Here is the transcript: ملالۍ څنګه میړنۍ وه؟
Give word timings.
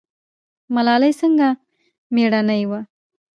ملالۍ 0.73 1.11
څنګه 1.21 1.47
میړنۍ 2.13 2.63
وه؟ 2.69 2.79